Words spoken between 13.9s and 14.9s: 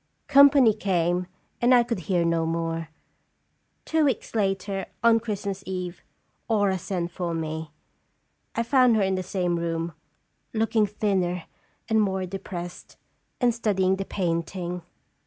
the painting.